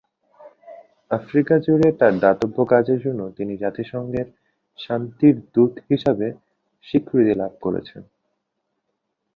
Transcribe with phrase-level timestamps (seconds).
[1.11, 4.27] Africa জুড়ে তাঁর দাতব্য কাজের জন্য তিনি জাতিসংঘের
[4.79, 6.27] শান্তির দূত হিসাবে
[6.85, 8.01] স্বীকৃতি লাভ করেছেন।